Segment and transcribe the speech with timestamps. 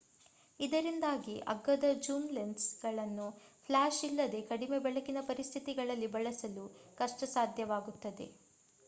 [0.59, 3.27] ಇದರಿಂದಾಗಿ ಅಗ್ಗದ zoom lens ಗಳನ್ನು
[3.69, 6.65] ಫ್ಲಾಶ್ ಇಲ್ಲದೆ ಕಡಿಮೆ-ಬೆಳಕಿನ ಪರಿಸ್ಥಿತಿಗಳಲ್ಲಿ ಬಳಸಲು
[6.97, 8.27] ಕಷ್ಟಸಾಧ್ಯವಾಗುತ್ತದೆ